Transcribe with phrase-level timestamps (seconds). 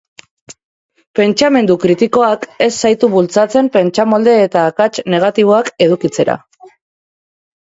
[1.17, 6.39] Pentsamendu kritikoak, ez zaitu bultzatzen pentsamolde eta akats negatiboak edukitzera.